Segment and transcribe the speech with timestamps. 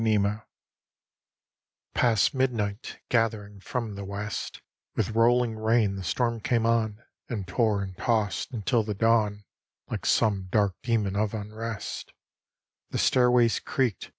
[0.03, 0.43] XXXI
[1.93, 4.61] Past midnight, gathering from the west,
[4.95, 9.43] With rolling rain the storm came on, And tore and tossed until the dawn,
[9.91, 12.13] Like some dark demon of unrest:
[12.89, 14.09] The stairways creaked!